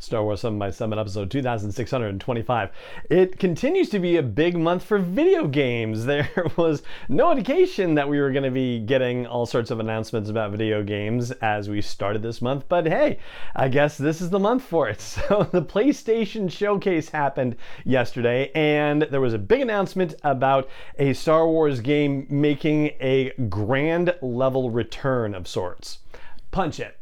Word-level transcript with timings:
Star 0.00 0.24
Wars 0.24 0.40
7 0.40 0.58
by 0.58 0.70
7 0.70 0.98
episode 0.98 1.30
2625. 1.30 2.70
It 3.10 3.38
continues 3.38 3.90
to 3.90 3.98
be 3.98 4.16
a 4.16 4.22
big 4.22 4.56
month 4.56 4.82
for 4.82 4.98
video 4.98 5.46
games. 5.46 6.06
There 6.10 6.28
was 6.56 6.82
no 7.08 7.30
indication 7.30 7.94
that 7.94 8.08
we 8.08 8.18
were 8.18 8.32
going 8.32 8.44
to 8.44 8.50
be 8.50 8.80
getting 8.80 9.26
all 9.26 9.46
sorts 9.46 9.70
of 9.70 9.78
announcements 9.78 10.28
about 10.28 10.50
video 10.50 10.82
games 10.82 11.30
as 11.30 11.68
we 11.68 11.82
started 11.82 12.22
this 12.22 12.42
month, 12.42 12.64
but 12.68 12.86
hey, 12.86 13.18
I 13.54 13.68
guess 13.68 13.96
this 13.96 14.20
is 14.20 14.30
the 14.30 14.38
month 14.38 14.64
for 14.64 14.88
it. 14.88 15.00
So 15.20 15.48
the 15.52 15.62
PlayStation 15.62 16.50
Showcase 16.50 17.10
happened 17.10 17.56
yesterday, 17.84 18.50
and 18.54 19.02
there 19.02 19.20
was 19.20 19.34
a 19.34 19.38
big 19.38 19.60
announcement 19.60 20.14
about 20.24 20.68
a 20.98 21.12
Star 21.12 21.46
Wars 21.46 21.80
game 21.80 22.26
making 22.30 22.92
a 23.00 23.32
grand 23.48 24.14
level 24.22 24.70
return 24.70 25.34
of 25.34 25.46
sorts. 25.46 25.98
Punch 26.50 26.80
it. 26.80 26.99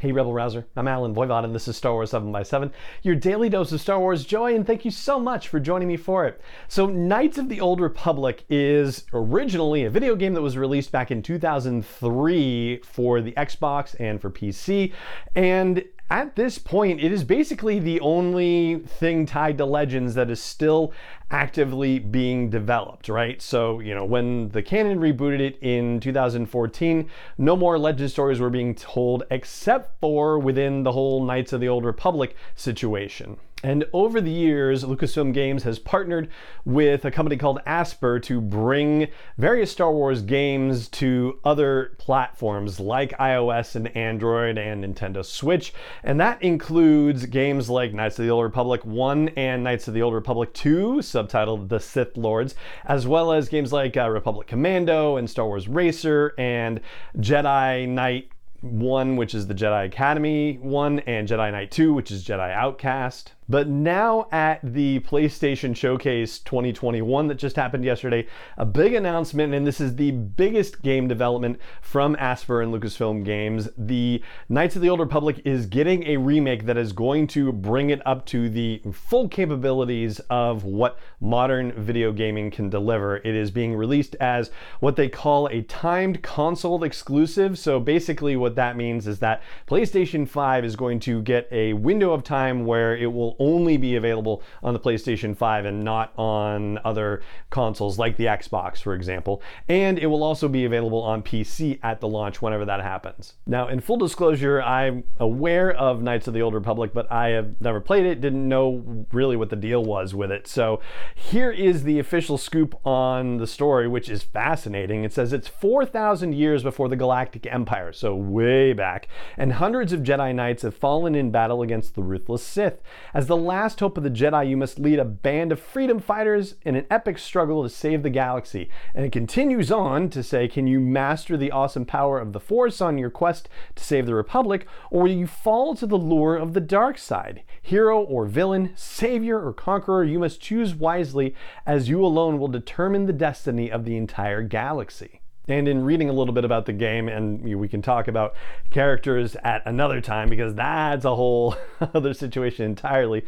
Hey 0.00 0.12
Rebel 0.12 0.32
Rouser, 0.32 0.64
I'm 0.76 0.86
Allen 0.86 1.12
Voivod 1.12 1.42
and 1.42 1.52
this 1.52 1.66
is 1.66 1.76
Star 1.76 1.92
Wars 1.92 2.10
7 2.10 2.30
by 2.30 2.44
7 2.44 2.70
your 3.02 3.16
daily 3.16 3.48
dose 3.48 3.72
of 3.72 3.80
Star 3.80 3.98
Wars 3.98 4.24
joy, 4.24 4.54
and 4.54 4.64
thank 4.64 4.84
you 4.84 4.92
so 4.92 5.18
much 5.18 5.48
for 5.48 5.58
joining 5.58 5.88
me 5.88 5.96
for 5.96 6.24
it. 6.24 6.40
So, 6.68 6.86
Knights 6.86 7.36
of 7.36 7.48
the 7.48 7.60
Old 7.60 7.80
Republic 7.80 8.44
is 8.48 9.06
originally 9.12 9.86
a 9.86 9.90
video 9.90 10.14
game 10.14 10.34
that 10.34 10.40
was 10.40 10.56
released 10.56 10.92
back 10.92 11.10
in 11.10 11.20
2003 11.20 12.80
for 12.84 13.20
the 13.20 13.32
Xbox 13.32 13.96
and 13.98 14.20
for 14.20 14.30
PC, 14.30 14.92
and 15.34 15.82
at 16.10 16.36
this 16.36 16.58
point, 16.58 17.00
it 17.00 17.12
is 17.12 17.22
basically 17.22 17.78
the 17.78 18.00
only 18.00 18.78
thing 18.78 19.26
tied 19.26 19.58
to 19.58 19.66
Legends 19.66 20.14
that 20.14 20.30
is 20.30 20.40
still 20.40 20.92
actively 21.30 21.98
being 21.98 22.48
developed, 22.48 23.10
right? 23.10 23.42
So, 23.42 23.80
you 23.80 23.94
know, 23.94 24.06
when 24.06 24.48
the 24.48 24.62
canon 24.62 25.00
rebooted 25.00 25.40
it 25.40 25.58
in 25.60 26.00
2014, 26.00 27.10
no 27.36 27.56
more 27.56 27.78
Legend 27.78 28.10
stories 28.10 28.40
were 28.40 28.48
being 28.48 28.74
told 28.74 29.24
except 29.30 30.00
for 30.00 30.38
within 30.38 30.82
the 30.82 30.92
whole 30.92 31.22
Knights 31.22 31.52
of 31.52 31.60
the 31.60 31.68
Old 31.68 31.84
Republic 31.84 32.34
situation. 32.54 33.36
And 33.64 33.86
over 33.92 34.20
the 34.20 34.30
years, 34.30 34.84
Lucasfilm 34.84 35.34
Games 35.34 35.64
has 35.64 35.80
partnered 35.80 36.28
with 36.64 37.04
a 37.04 37.10
company 37.10 37.36
called 37.36 37.58
Aspyr 37.66 38.22
to 38.22 38.40
bring 38.40 39.08
various 39.36 39.72
Star 39.72 39.92
Wars 39.92 40.22
games 40.22 40.86
to 40.90 41.40
other 41.44 41.96
platforms 41.98 42.78
like 42.78 43.18
iOS 43.18 43.74
and 43.74 43.88
Android 43.96 44.58
and 44.58 44.84
Nintendo 44.84 45.24
Switch. 45.24 45.72
And 46.04 46.20
that 46.20 46.40
includes 46.40 47.26
games 47.26 47.68
like 47.68 47.92
Knights 47.92 48.20
of 48.20 48.26
the 48.26 48.30
Old 48.30 48.44
Republic 48.44 48.84
1 48.84 49.30
and 49.30 49.64
Knights 49.64 49.88
of 49.88 49.94
the 49.94 50.02
Old 50.02 50.14
Republic 50.14 50.54
2, 50.54 50.98
subtitled 50.98 51.68
The 51.68 51.80
Sith 51.80 52.16
Lords, 52.16 52.54
as 52.84 53.08
well 53.08 53.32
as 53.32 53.48
games 53.48 53.72
like 53.72 53.96
uh, 53.96 54.08
Republic 54.08 54.46
Commando 54.46 55.16
and 55.16 55.28
Star 55.28 55.46
Wars 55.46 55.66
Racer 55.66 56.32
and 56.38 56.80
Jedi 57.16 57.88
Knight 57.88 58.30
1, 58.60 59.16
which 59.16 59.34
is 59.34 59.48
the 59.48 59.54
Jedi 59.54 59.86
Academy 59.86 60.58
1, 60.62 61.00
and 61.00 61.26
Jedi 61.26 61.50
Knight 61.50 61.72
2, 61.72 61.92
which 61.92 62.12
is 62.12 62.24
Jedi 62.24 62.52
Outcast. 62.52 63.32
But 63.50 63.66
now 63.66 64.28
at 64.30 64.60
the 64.62 65.00
PlayStation 65.00 65.74
Showcase 65.74 66.38
2021 66.40 67.28
that 67.28 67.36
just 67.36 67.56
happened 67.56 67.82
yesterday, 67.82 68.26
a 68.58 68.66
big 68.66 68.92
announcement, 68.92 69.54
and 69.54 69.66
this 69.66 69.80
is 69.80 69.96
the 69.96 70.10
biggest 70.10 70.82
game 70.82 71.08
development 71.08 71.58
from 71.80 72.14
Aspyr 72.16 72.62
and 72.62 72.74
Lucasfilm 72.74 73.24
Games. 73.24 73.70
The 73.78 74.22
Knights 74.50 74.76
of 74.76 74.82
the 74.82 74.90
Old 74.90 75.00
Republic 75.00 75.40
is 75.46 75.64
getting 75.64 76.06
a 76.06 76.18
remake 76.18 76.66
that 76.66 76.76
is 76.76 76.92
going 76.92 77.26
to 77.28 77.50
bring 77.50 77.88
it 77.88 78.06
up 78.06 78.26
to 78.26 78.50
the 78.50 78.82
full 78.92 79.28
capabilities 79.28 80.20
of 80.28 80.64
what 80.64 80.98
modern 81.18 81.72
video 81.72 82.12
gaming 82.12 82.50
can 82.50 82.68
deliver. 82.68 83.16
It 83.16 83.34
is 83.34 83.50
being 83.50 83.74
released 83.74 84.14
as 84.16 84.50
what 84.80 84.96
they 84.96 85.08
call 85.08 85.46
a 85.46 85.62
timed 85.62 86.22
console 86.22 86.84
exclusive. 86.84 87.58
So 87.58 87.80
basically, 87.80 88.36
what 88.36 88.56
that 88.56 88.76
means 88.76 89.06
is 89.06 89.20
that 89.20 89.42
PlayStation 89.66 90.28
5 90.28 90.66
is 90.66 90.76
going 90.76 91.00
to 91.00 91.22
get 91.22 91.48
a 91.50 91.72
window 91.72 92.12
of 92.12 92.22
time 92.22 92.66
where 92.66 92.94
it 92.94 93.10
will 93.10 93.37
only 93.38 93.76
be 93.76 93.96
available 93.96 94.42
on 94.62 94.74
the 94.74 94.80
PlayStation 94.80 95.36
5 95.36 95.64
and 95.64 95.84
not 95.84 96.12
on 96.18 96.78
other 96.84 97.22
consoles 97.50 97.98
like 97.98 98.16
the 98.16 98.26
Xbox, 98.26 98.82
for 98.82 98.94
example. 98.94 99.42
And 99.68 99.98
it 99.98 100.06
will 100.06 100.22
also 100.22 100.48
be 100.48 100.64
available 100.64 101.02
on 101.02 101.22
PC 101.22 101.78
at 101.82 102.00
the 102.00 102.08
launch 102.08 102.42
whenever 102.42 102.64
that 102.64 102.80
happens. 102.80 103.34
Now, 103.46 103.68
in 103.68 103.80
full 103.80 103.96
disclosure, 103.96 104.62
I'm 104.62 105.04
aware 105.18 105.72
of 105.72 106.02
Knights 106.02 106.26
of 106.26 106.34
the 106.34 106.42
Old 106.42 106.54
Republic, 106.54 106.92
but 106.92 107.10
I 107.10 107.28
have 107.28 107.60
never 107.60 107.80
played 107.80 108.06
it, 108.06 108.20
didn't 108.20 108.48
know 108.48 109.06
really 109.12 109.36
what 109.36 109.50
the 109.50 109.56
deal 109.56 109.84
was 109.84 110.14
with 110.14 110.30
it. 110.30 110.46
So 110.46 110.80
here 111.14 111.50
is 111.50 111.84
the 111.84 111.98
official 111.98 112.38
scoop 112.38 112.74
on 112.86 113.38
the 113.38 113.46
story, 113.46 113.88
which 113.88 114.08
is 114.08 114.22
fascinating. 114.22 115.04
It 115.04 115.12
says 115.12 115.32
it's 115.32 115.48
4,000 115.48 116.34
years 116.34 116.62
before 116.62 116.88
the 116.88 116.96
Galactic 116.96 117.46
Empire, 117.46 117.92
so 117.92 118.14
way 118.14 118.72
back, 118.72 119.08
and 119.36 119.54
hundreds 119.54 119.92
of 119.92 120.00
Jedi 120.00 120.34
Knights 120.34 120.62
have 120.62 120.76
fallen 120.76 121.14
in 121.14 121.30
battle 121.30 121.62
against 121.62 121.94
the 121.94 122.02
ruthless 122.02 122.42
Sith. 122.42 122.82
As 123.14 123.27
the 123.28 123.36
last 123.36 123.78
hope 123.78 123.96
of 123.96 124.02
the 124.02 124.10
Jedi, 124.10 124.48
you 124.48 124.56
must 124.56 124.78
lead 124.78 124.98
a 124.98 125.04
band 125.04 125.52
of 125.52 125.60
freedom 125.60 126.00
fighters 126.00 126.56
in 126.62 126.74
an 126.74 126.86
epic 126.90 127.18
struggle 127.18 127.62
to 127.62 127.68
save 127.68 128.02
the 128.02 128.10
galaxy. 128.10 128.68
And 128.94 129.04
it 129.04 129.12
continues 129.12 129.70
on 129.70 130.08
to 130.10 130.22
say, 130.22 130.48
can 130.48 130.66
you 130.66 130.80
master 130.80 131.36
the 131.36 131.52
awesome 131.52 131.84
power 131.84 132.18
of 132.18 132.32
the 132.32 132.40
Force 132.40 132.80
on 132.80 132.98
your 132.98 133.10
quest 133.10 133.48
to 133.76 133.84
save 133.84 134.06
the 134.06 134.14
Republic, 134.14 134.66
or 134.90 135.02
will 135.02 135.12
you 135.12 135.26
fall 135.26 135.76
to 135.76 135.86
the 135.86 135.98
lure 135.98 136.36
of 136.36 136.54
the 136.54 136.60
dark 136.60 136.98
side? 136.98 137.42
Hero 137.62 138.00
or 138.00 138.24
villain, 138.24 138.72
savior 138.74 139.38
or 139.38 139.52
conqueror, 139.52 140.02
you 140.02 140.18
must 140.18 140.40
choose 140.40 140.74
wisely, 140.74 141.34
as 141.66 141.88
you 141.88 142.04
alone 142.04 142.38
will 142.38 142.48
determine 142.48 143.06
the 143.06 143.12
destiny 143.12 143.70
of 143.70 143.84
the 143.84 143.96
entire 143.96 144.42
galaxy. 144.42 145.20
And 145.48 145.66
in 145.66 145.84
reading 145.84 146.08
a 146.08 146.12
little 146.12 146.34
bit 146.34 146.44
about 146.44 146.66
the 146.66 146.72
game, 146.72 147.08
and 147.08 147.42
we 147.42 147.68
can 147.68 147.82
talk 147.82 148.06
about 148.06 148.34
characters 148.70 149.34
at 149.42 149.62
another 149.66 150.00
time 150.00 150.28
because 150.28 150.54
that's 150.54 151.04
a 151.04 151.16
whole 151.16 151.56
other 151.80 152.12
situation 152.12 152.66
entirely. 152.66 153.24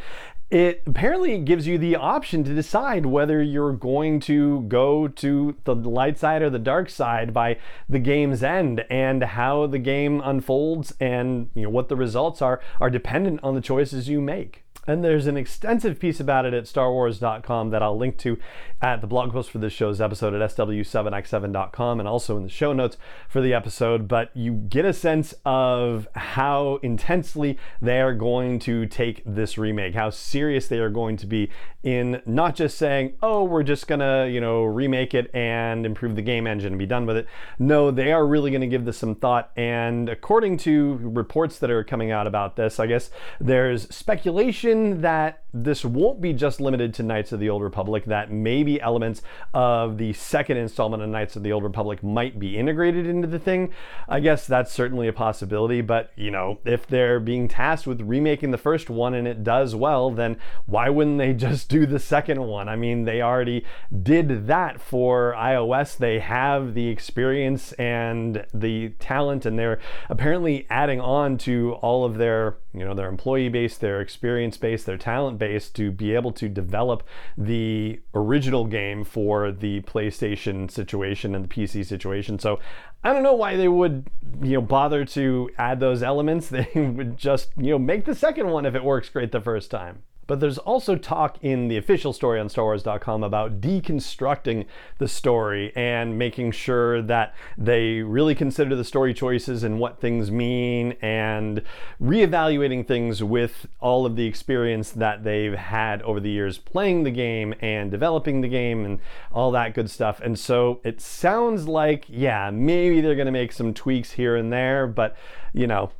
It 0.50 0.82
apparently 0.84 1.38
gives 1.38 1.68
you 1.68 1.78
the 1.78 1.94
option 1.94 2.42
to 2.42 2.52
decide 2.52 3.06
whether 3.06 3.40
you're 3.40 3.72
going 3.72 4.18
to 4.20 4.62
go 4.62 5.06
to 5.06 5.56
the 5.62 5.76
light 5.76 6.18
side 6.18 6.42
or 6.42 6.50
the 6.50 6.58
dark 6.58 6.90
side 6.90 7.32
by 7.32 7.56
the 7.88 8.00
game's 8.00 8.42
end, 8.42 8.84
and 8.90 9.22
how 9.22 9.68
the 9.68 9.78
game 9.78 10.20
unfolds 10.24 10.92
and 11.00 11.50
you 11.54 11.62
know 11.62 11.70
what 11.70 11.88
the 11.88 11.94
results 11.94 12.42
are 12.42 12.60
are 12.80 12.90
dependent 12.90 13.38
on 13.44 13.54
the 13.54 13.60
choices 13.60 14.08
you 14.08 14.20
make. 14.20 14.64
And 14.90 15.04
there's 15.04 15.28
an 15.28 15.36
extensive 15.36 16.00
piece 16.00 16.18
about 16.18 16.46
it 16.46 16.52
at 16.52 16.64
starwars.com 16.64 17.70
that 17.70 17.80
I'll 17.80 17.96
link 17.96 18.18
to 18.18 18.38
at 18.82 19.00
the 19.00 19.06
blog 19.06 19.30
post 19.30 19.50
for 19.50 19.58
this 19.58 19.72
show's 19.72 20.00
episode 20.00 20.34
at 20.34 20.50
sw7x7.com 20.50 22.00
and 22.00 22.08
also 22.08 22.36
in 22.36 22.42
the 22.42 22.48
show 22.48 22.72
notes 22.72 22.96
for 23.28 23.40
the 23.40 23.54
episode. 23.54 24.08
But 24.08 24.36
you 24.36 24.52
get 24.52 24.84
a 24.84 24.92
sense 24.92 25.32
of 25.44 26.08
how 26.16 26.80
intensely 26.82 27.56
they 27.80 28.00
are 28.00 28.14
going 28.14 28.58
to 28.60 28.86
take 28.86 29.22
this 29.24 29.56
remake, 29.56 29.94
how 29.94 30.10
serious 30.10 30.66
they 30.66 30.80
are 30.80 30.90
going 30.90 31.16
to 31.18 31.26
be 31.26 31.50
in 31.82 32.20
not 32.26 32.56
just 32.56 32.76
saying, 32.76 33.14
oh, 33.22 33.44
we're 33.44 33.62
just 33.62 33.86
gonna, 33.86 34.26
you 34.26 34.40
know, 34.40 34.64
remake 34.64 35.14
it 35.14 35.30
and 35.34 35.86
improve 35.86 36.14
the 36.14 36.22
game 36.22 36.46
engine 36.46 36.72
and 36.72 36.78
be 36.78 36.86
done 36.86 37.06
with 37.06 37.16
it. 37.16 37.26
No, 37.58 37.90
they 37.90 38.12
are 38.12 38.26
really 38.26 38.50
gonna 38.50 38.66
give 38.66 38.84
this 38.84 38.98
some 38.98 39.14
thought. 39.14 39.50
And 39.56 40.08
according 40.08 40.58
to 40.58 40.98
reports 41.00 41.58
that 41.58 41.70
are 41.70 41.84
coming 41.84 42.10
out 42.10 42.26
about 42.26 42.56
this, 42.56 42.78
I 42.80 42.86
guess 42.86 43.10
there's 43.40 43.88
speculation 43.94 44.79
that 45.02 45.42
this 45.52 45.84
won't 45.84 46.20
be 46.20 46.32
just 46.32 46.60
limited 46.60 46.94
to 46.94 47.02
Knights 47.02 47.32
of 47.32 47.40
the 47.40 47.50
Old 47.50 47.62
Republic, 47.62 48.04
that 48.04 48.30
maybe 48.30 48.80
elements 48.80 49.22
of 49.52 49.98
the 49.98 50.12
second 50.12 50.58
installment 50.58 51.02
of 51.02 51.08
Knights 51.08 51.36
of 51.36 51.42
the 51.42 51.52
Old 51.52 51.64
Republic 51.64 52.02
might 52.02 52.38
be 52.38 52.56
integrated 52.56 53.06
into 53.06 53.26
the 53.26 53.38
thing. 53.38 53.72
I 54.08 54.20
guess 54.20 54.46
that's 54.46 54.72
certainly 54.72 55.08
a 55.08 55.12
possibility, 55.12 55.80
but 55.80 56.12
you 56.16 56.30
know, 56.30 56.58
if 56.64 56.86
they're 56.86 57.18
being 57.18 57.48
tasked 57.48 57.86
with 57.86 58.00
remaking 58.02 58.50
the 58.50 58.58
first 58.58 58.90
one 58.90 59.14
and 59.14 59.26
it 59.26 59.42
does 59.42 59.74
well, 59.74 60.10
then 60.10 60.36
why 60.66 60.88
wouldn't 60.88 61.18
they 61.18 61.32
just 61.40 61.68
do 61.68 61.86
the 61.86 61.98
second 61.98 62.40
one? 62.42 62.68
I 62.68 62.76
mean, 62.76 63.04
they 63.04 63.20
already 63.20 63.64
did 64.02 64.46
that 64.46 64.80
for 64.80 65.34
iOS. 65.36 65.96
They 65.96 66.20
have 66.20 66.74
the 66.74 66.88
experience 66.88 67.72
and 67.72 68.46
the 68.54 68.90
talent, 69.00 69.46
and 69.46 69.58
they're 69.58 69.80
apparently 70.08 70.66
adding 70.70 71.00
on 71.00 71.38
to 71.38 71.72
all 71.82 72.04
of 72.04 72.18
their, 72.18 72.56
you 72.72 72.84
know, 72.84 72.94
their 72.94 73.08
employee 73.08 73.48
base, 73.48 73.76
their 73.76 74.00
experience 74.00 74.56
base, 74.60 74.84
their 74.84 74.98
talent 74.98 75.38
base 75.38 75.68
to 75.70 75.90
be 75.90 76.14
able 76.14 76.32
to 76.32 76.48
develop 76.48 77.02
the 77.36 78.00
original 78.14 78.64
game 78.66 79.04
for 79.04 79.50
the 79.52 79.80
PlayStation 79.82 80.70
situation 80.70 81.34
and 81.34 81.44
the 81.44 81.48
PC 81.48 81.84
situation. 81.84 82.38
So 82.38 82.60
I 83.02 83.12
don't 83.12 83.22
know 83.22 83.34
why 83.34 83.56
they 83.56 83.68
would, 83.68 84.08
you 84.42 84.54
know, 84.54 84.60
bother 84.60 85.04
to 85.06 85.50
add 85.58 85.80
those 85.80 86.02
elements. 86.02 86.50
They 86.60 86.68
would 86.74 87.16
just, 87.16 87.50
you 87.56 87.70
know, 87.70 87.78
make 87.78 88.04
the 88.04 88.14
second 88.14 88.50
one 88.50 88.66
if 88.66 88.74
it 88.74 88.84
works 88.84 89.08
great 89.08 89.32
the 89.32 89.40
first 89.40 89.70
time. 89.70 90.02
But 90.30 90.38
there's 90.38 90.58
also 90.58 90.94
talk 90.94 91.38
in 91.42 91.66
the 91.66 91.76
official 91.76 92.12
story 92.12 92.38
on 92.38 92.46
StarWars.com 92.46 93.24
about 93.24 93.60
deconstructing 93.60 94.64
the 94.98 95.08
story 95.08 95.72
and 95.74 96.16
making 96.20 96.52
sure 96.52 97.02
that 97.02 97.34
they 97.58 98.02
really 98.02 98.36
consider 98.36 98.76
the 98.76 98.84
story 98.84 99.12
choices 99.12 99.64
and 99.64 99.80
what 99.80 100.00
things 100.00 100.30
mean 100.30 100.92
and 101.02 101.62
reevaluating 102.00 102.86
things 102.86 103.24
with 103.24 103.66
all 103.80 104.06
of 104.06 104.14
the 104.14 104.24
experience 104.24 104.92
that 104.92 105.24
they've 105.24 105.54
had 105.54 106.00
over 106.02 106.20
the 106.20 106.30
years 106.30 106.58
playing 106.58 107.02
the 107.02 107.10
game 107.10 107.52
and 107.60 107.90
developing 107.90 108.40
the 108.40 108.46
game 108.46 108.84
and 108.84 109.00
all 109.32 109.50
that 109.50 109.74
good 109.74 109.90
stuff. 109.90 110.20
And 110.20 110.38
so 110.38 110.80
it 110.84 111.00
sounds 111.00 111.66
like, 111.66 112.04
yeah, 112.06 112.50
maybe 112.50 113.00
they're 113.00 113.16
going 113.16 113.26
to 113.26 113.32
make 113.32 113.50
some 113.50 113.74
tweaks 113.74 114.12
here 114.12 114.36
and 114.36 114.52
there, 114.52 114.86
but 114.86 115.16
you 115.52 115.66
know, 115.66 115.90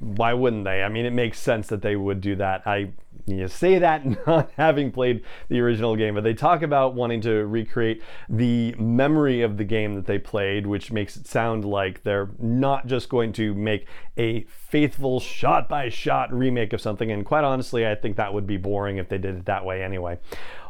why 0.00 0.32
wouldn't 0.32 0.64
they? 0.64 0.82
I 0.82 0.88
mean, 0.88 1.04
it 1.04 1.12
makes 1.12 1.38
sense 1.38 1.68
that 1.68 1.82
they 1.82 1.96
would 1.96 2.20
do 2.20 2.36
that. 2.36 2.66
I 2.66 2.90
you 3.36 3.48
say 3.48 3.78
that 3.78 4.04
not 4.26 4.50
having 4.56 4.90
played 4.90 5.22
the 5.48 5.60
original 5.60 5.96
game, 5.96 6.14
but 6.14 6.24
they 6.24 6.34
talk 6.34 6.62
about 6.62 6.94
wanting 6.94 7.20
to 7.22 7.46
recreate 7.46 8.02
the 8.28 8.74
memory 8.78 9.42
of 9.42 9.56
the 9.56 9.64
game 9.64 9.94
that 9.94 10.06
they 10.06 10.18
played, 10.18 10.66
which 10.66 10.90
makes 10.90 11.16
it 11.16 11.26
sound 11.26 11.64
like 11.64 12.02
they're 12.02 12.30
not 12.38 12.86
just 12.86 13.08
going 13.08 13.32
to 13.34 13.54
make 13.54 13.86
a 14.16 14.42
faithful 14.44 15.20
shot 15.20 15.68
by 15.68 15.88
shot 15.88 16.32
remake 16.32 16.72
of 16.72 16.80
something. 16.80 17.10
And 17.10 17.24
quite 17.24 17.44
honestly, 17.44 17.86
I 17.86 17.94
think 17.94 18.16
that 18.16 18.32
would 18.32 18.46
be 18.46 18.56
boring 18.56 18.96
if 18.96 19.08
they 19.08 19.18
did 19.18 19.36
it 19.36 19.44
that 19.46 19.64
way 19.64 19.82
anyway. 19.82 20.18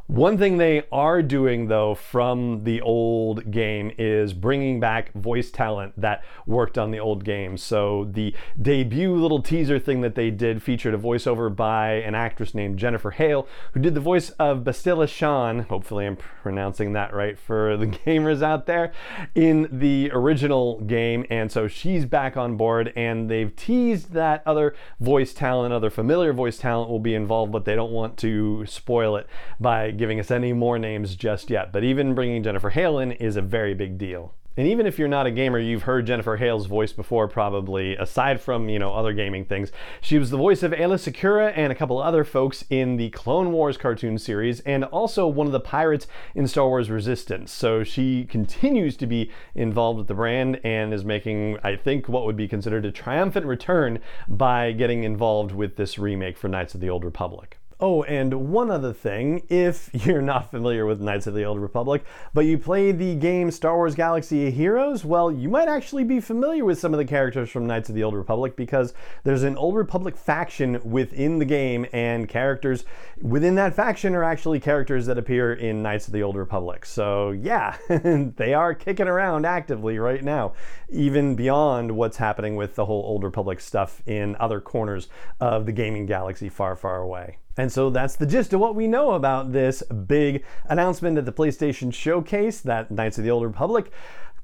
One 0.08 0.38
thing 0.38 0.56
they 0.56 0.84
are 0.90 1.20
doing, 1.20 1.68
though, 1.68 1.94
from 1.94 2.64
the 2.64 2.80
old 2.80 3.50
game 3.50 3.92
is 3.98 4.32
bringing 4.32 4.80
back 4.80 5.12
voice 5.12 5.50
talent 5.50 5.92
that 6.00 6.24
worked 6.46 6.78
on 6.78 6.92
the 6.92 6.98
old 6.98 7.24
game. 7.24 7.58
So 7.58 8.08
the 8.10 8.34
debut 8.60 9.14
little 9.14 9.42
teaser 9.42 9.78
thing 9.78 10.00
that 10.00 10.14
they 10.14 10.30
did 10.30 10.62
featured 10.62 10.94
a 10.94 10.98
voiceover 10.98 11.54
by 11.54 11.90
an 11.90 12.14
actress 12.14 12.54
named 12.54 12.78
Jennifer 12.78 13.10
Hale, 13.10 13.46
who 13.74 13.80
did 13.80 13.92
the 13.92 14.00
voice 14.00 14.30
of 14.38 14.60
Bastila 14.60 15.06
Shan. 15.06 15.64
Hopefully, 15.64 16.06
I'm 16.06 16.16
pronouncing 16.16 16.94
that 16.94 17.12
right 17.12 17.38
for 17.38 17.76
the 17.76 17.86
gamers 18.06 18.42
out 18.42 18.64
there 18.64 18.92
in 19.34 19.68
the 19.70 20.10
original 20.14 20.80
game. 20.80 21.26
And 21.28 21.52
so 21.52 21.68
she's 21.68 22.06
back 22.06 22.34
on 22.34 22.56
board, 22.56 22.94
and 22.96 23.30
they've 23.30 23.54
teased 23.54 24.14
that 24.14 24.42
other 24.46 24.74
voice 25.00 25.34
talent, 25.34 25.74
other 25.74 25.90
familiar 25.90 26.32
voice 26.32 26.56
talent 26.56 26.88
will 26.88 26.98
be 26.98 27.14
involved, 27.14 27.52
but 27.52 27.66
they 27.66 27.74
don't 27.74 27.92
want 27.92 28.16
to 28.16 28.64
spoil 28.64 29.14
it 29.14 29.26
by 29.60 29.97
giving 29.98 30.18
us 30.18 30.30
any 30.30 30.52
more 30.52 30.78
names 30.78 31.14
just 31.14 31.50
yet, 31.50 31.72
but 31.72 31.84
even 31.84 32.14
bringing 32.14 32.42
Jennifer 32.42 32.70
Hale 32.70 32.98
in 32.98 33.12
is 33.12 33.36
a 33.36 33.42
very 33.42 33.74
big 33.74 33.98
deal. 33.98 34.34
And 34.58 34.66
even 34.66 34.86
if 34.88 34.98
you're 34.98 35.06
not 35.06 35.28
a 35.28 35.30
gamer, 35.30 35.60
you've 35.60 35.84
heard 35.84 36.04
Jennifer 36.04 36.36
Hale's 36.36 36.66
voice 36.66 36.92
before, 36.92 37.28
probably, 37.28 37.94
aside 37.94 38.40
from, 38.40 38.68
you 38.68 38.80
know, 38.80 38.92
other 38.92 39.12
gaming 39.12 39.44
things. 39.44 39.70
She 40.00 40.18
was 40.18 40.30
the 40.30 40.36
voice 40.36 40.64
of 40.64 40.72
Aayla 40.72 40.96
Secura 40.96 41.52
and 41.54 41.70
a 41.70 41.76
couple 41.76 42.02
other 42.02 42.24
folks 42.24 42.64
in 42.68 42.96
the 42.96 43.10
Clone 43.10 43.52
Wars 43.52 43.76
cartoon 43.76 44.18
series, 44.18 44.58
and 44.62 44.82
also 44.82 45.28
one 45.28 45.46
of 45.46 45.52
the 45.52 45.60
pirates 45.60 46.08
in 46.34 46.48
Star 46.48 46.66
Wars 46.66 46.90
Resistance. 46.90 47.52
So 47.52 47.84
she 47.84 48.24
continues 48.24 48.96
to 48.96 49.06
be 49.06 49.30
involved 49.54 49.98
with 49.98 50.08
the 50.08 50.14
brand 50.14 50.60
and 50.64 50.92
is 50.92 51.04
making, 51.04 51.58
I 51.62 51.76
think, 51.76 52.08
what 52.08 52.24
would 52.24 52.36
be 52.36 52.48
considered 52.48 52.84
a 52.84 52.90
triumphant 52.90 53.46
return 53.46 54.00
by 54.26 54.72
getting 54.72 55.04
involved 55.04 55.52
with 55.52 55.76
this 55.76 56.00
remake 56.00 56.36
for 56.36 56.48
Knights 56.48 56.74
of 56.74 56.80
the 56.80 56.90
Old 56.90 57.04
Republic. 57.04 57.58
Oh, 57.80 58.02
and 58.02 58.50
one 58.50 58.72
other 58.72 58.92
thing, 58.92 59.46
if 59.48 59.88
you're 60.04 60.20
not 60.20 60.50
familiar 60.50 60.84
with 60.84 61.00
Knights 61.00 61.28
of 61.28 61.34
the 61.34 61.44
Old 61.44 61.60
Republic, 61.60 62.04
but 62.34 62.44
you 62.44 62.58
play 62.58 62.90
the 62.90 63.14
game 63.14 63.52
Star 63.52 63.76
Wars 63.76 63.94
Galaxy 63.94 64.48
of 64.48 64.54
Heroes, 64.54 65.04
well, 65.04 65.30
you 65.30 65.48
might 65.48 65.68
actually 65.68 66.02
be 66.02 66.18
familiar 66.18 66.64
with 66.64 66.80
some 66.80 66.92
of 66.92 66.98
the 66.98 67.04
characters 67.04 67.50
from 67.50 67.68
Knights 67.68 67.88
of 67.88 67.94
the 67.94 68.02
Old 68.02 68.14
Republic 68.14 68.56
because 68.56 68.94
there's 69.22 69.44
an 69.44 69.56
Old 69.56 69.76
Republic 69.76 70.16
faction 70.16 70.80
within 70.82 71.38
the 71.38 71.44
game, 71.44 71.86
and 71.92 72.28
characters 72.28 72.84
within 73.22 73.54
that 73.54 73.74
faction 73.74 74.12
are 74.16 74.24
actually 74.24 74.58
characters 74.58 75.06
that 75.06 75.16
appear 75.16 75.52
in 75.52 75.80
Knights 75.80 76.08
of 76.08 76.12
the 76.12 76.22
Old 76.24 76.34
Republic. 76.34 76.84
So, 76.84 77.30
yeah, 77.30 77.76
they 77.88 78.54
are 78.54 78.74
kicking 78.74 79.06
around 79.06 79.46
actively 79.46 80.00
right 80.00 80.24
now, 80.24 80.54
even 80.88 81.36
beyond 81.36 81.92
what's 81.92 82.16
happening 82.16 82.56
with 82.56 82.74
the 82.74 82.86
whole 82.86 83.04
Old 83.04 83.22
Republic 83.22 83.60
stuff 83.60 84.02
in 84.04 84.34
other 84.40 84.60
corners 84.60 85.06
of 85.38 85.64
the 85.64 85.72
gaming 85.72 86.06
galaxy 86.06 86.48
far, 86.48 86.74
far 86.74 86.96
away. 86.96 87.38
And 87.58 87.70
so 87.72 87.90
that's 87.90 88.16
the 88.16 88.24
gist 88.24 88.54
of 88.54 88.60
what 88.60 88.76
we 88.76 88.86
know 88.86 89.12
about 89.12 89.52
this 89.52 89.82
big 89.82 90.44
announcement 90.66 91.18
at 91.18 91.26
the 91.26 91.32
PlayStation 91.32 91.92
Showcase 91.92 92.60
that 92.60 92.90
Knights 92.90 93.18
of 93.18 93.24
the 93.24 93.30
Old 93.30 93.42
Republic 93.42 93.92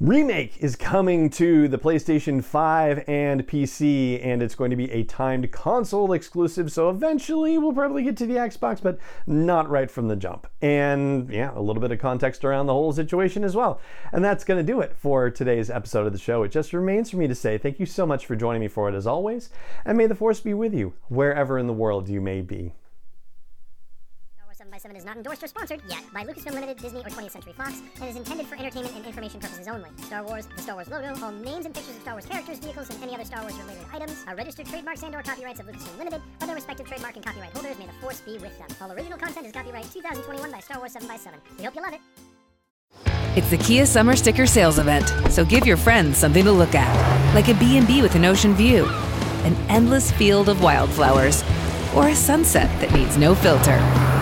remake 0.00 0.56
is 0.58 0.74
coming 0.74 1.30
to 1.30 1.68
the 1.68 1.78
PlayStation 1.78 2.42
5 2.42 3.04
and 3.06 3.46
PC, 3.46 4.20
and 4.26 4.42
it's 4.42 4.56
going 4.56 4.70
to 4.70 4.76
be 4.76 4.90
a 4.90 5.04
timed 5.04 5.52
console 5.52 6.12
exclusive. 6.12 6.72
So 6.72 6.90
eventually 6.90 7.56
we'll 7.58 7.72
probably 7.72 8.02
get 8.02 8.16
to 8.16 8.26
the 8.26 8.34
Xbox, 8.34 8.82
but 8.82 8.98
not 9.26 9.70
right 9.70 9.88
from 9.88 10.08
the 10.08 10.16
jump. 10.16 10.48
And 10.60 11.30
yeah, 11.30 11.52
a 11.56 11.60
little 11.60 11.80
bit 11.80 11.92
of 11.92 12.00
context 12.00 12.44
around 12.44 12.66
the 12.66 12.72
whole 12.72 12.92
situation 12.92 13.44
as 13.44 13.54
well. 13.54 13.80
And 14.12 14.24
that's 14.24 14.42
going 14.42 14.58
to 14.58 14.72
do 14.72 14.80
it 14.80 14.96
for 14.96 15.30
today's 15.30 15.70
episode 15.70 16.06
of 16.06 16.12
the 16.12 16.18
show. 16.18 16.42
It 16.42 16.50
just 16.50 16.72
remains 16.72 17.10
for 17.10 17.16
me 17.16 17.28
to 17.28 17.34
say 17.34 17.56
thank 17.58 17.78
you 17.78 17.86
so 17.86 18.04
much 18.04 18.26
for 18.26 18.34
joining 18.34 18.60
me 18.60 18.68
for 18.68 18.88
it 18.88 18.94
as 18.96 19.06
always, 19.06 19.50
and 19.84 19.96
may 19.96 20.08
the 20.08 20.16
Force 20.16 20.40
be 20.40 20.54
with 20.54 20.74
you 20.74 20.94
wherever 21.08 21.58
in 21.58 21.68
the 21.68 21.72
world 21.72 22.08
you 22.08 22.20
may 22.20 22.40
be. 22.40 22.72
7 24.78 24.96
is 24.96 25.04
not 25.04 25.16
endorsed 25.16 25.42
or 25.42 25.46
sponsored 25.46 25.80
yet 25.88 26.02
by 26.12 26.24
Lucasfilm 26.24 26.52
Limited, 26.52 26.78
Disney, 26.78 27.00
or 27.00 27.10
20th 27.10 27.30
Century 27.30 27.52
Fox, 27.52 27.80
and 28.00 28.08
is 28.08 28.16
intended 28.16 28.46
for 28.46 28.56
entertainment 28.56 28.94
and 28.96 29.06
information 29.06 29.40
purposes 29.40 29.68
only. 29.68 29.90
Star 30.02 30.22
Wars, 30.22 30.46
the 30.56 30.62
Star 30.62 30.74
Wars 30.74 30.88
logo, 30.88 31.14
all 31.24 31.32
names 31.32 31.66
and 31.66 31.74
pictures 31.74 31.96
of 31.96 32.02
Star 32.02 32.14
Wars 32.14 32.26
characters, 32.26 32.58
vehicles, 32.58 32.90
and 32.90 33.02
any 33.02 33.14
other 33.14 33.24
Star 33.24 33.42
Wars 33.42 33.54
related 33.58 33.86
items 33.92 34.24
are 34.26 34.34
registered 34.34 34.66
trademarks 34.66 35.02
and 35.02 35.14
or 35.14 35.22
copyrights 35.22 35.60
of 35.60 35.66
Lucasfilm 35.66 35.98
Limited, 35.98 36.20
or 36.40 36.46
their 36.46 36.54
respective 36.54 36.86
trademark 36.86 37.16
and 37.16 37.24
copyright 37.24 37.52
holders. 37.52 37.78
May 37.78 37.86
the 37.86 37.92
force 38.00 38.20
be 38.20 38.32
with 38.38 38.56
them. 38.58 38.68
All 38.80 38.92
original 38.92 39.18
content 39.18 39.46
is 39.46 39.52
copyright 39.52 39.90
2021 39.92 40.50
by 40.50 40.60
Star 40.60 40.78
Wars 40.78 40.92
7 40.92 41.08
by 41.08 41.16
7 41.16 41.38
We 41.58 41.64
hope 41.64 41.74
you 41.74 41.82
love 41.82 41.94
it. 41.94 42.00
It's 43.36 43.50
the 43.50 43.58
Kia 43.58 43.84
Summer 43.84 44.14
Sticker 44.14 44.46
Sales 44.46 44.78
Event, 44.78 45.08
so 45.30 45.44
give 45.44 45.66
your 45.66 45.76
friends 45.76 46.18
something 46.18 46.44
to 46.44 46.52
look 46.52 46.74
at, 46.74 47.34
like 47.34 47.48
a 47.48 47.54
B&B 47.54 48.00
with 48.00 48.14
an 48.14 48.24
ocean 48.24 48.54
view, 48.54 48.86
an 49.42 49.56
endless 49.68 50.12
field 50.12 50.48
of 50.48 50.62
wildflowers, 50.62 51.42
or 51.96 52.08
a 52.08 52.14
sunset 52.14 52.70
that 52.80 52.92
needs 52.92 53.16
no 53.16 53.34
filter. 53.34 53.80